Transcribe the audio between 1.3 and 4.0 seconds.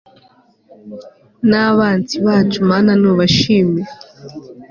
n'abansi bacu mana n'ubashime